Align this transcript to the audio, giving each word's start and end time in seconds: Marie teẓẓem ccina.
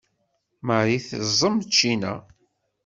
Marie 0.67 0.99
teẓẓem 1.09 1.55
ccina. 1.73 2.13